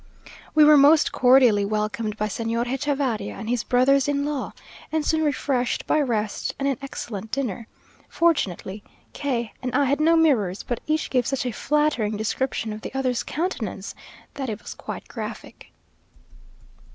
[0.55, 4.53] We were most cordially welcomed by Señor Hechavarria and his brothers in law,
[4.91, 7.67] and soon refreshed by rest and an excellent dinner.
[8.09, 8.83] Fortunately
[9.13, 12.91] K and I had no mirrors; but each gave such a flattering description of the
[12.95, 13.93] other's countenance,
[14.33, 15.71] that it was quite graphic.